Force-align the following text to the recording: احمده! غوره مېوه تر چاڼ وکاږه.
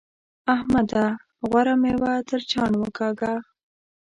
احمده! 0.55 1.05
غوره 1.49 1.75
مېوه 1.81 2.13
تر 2.29 2.41
چاڼ 2.51 2.71
وکاږه. 2.77 3.33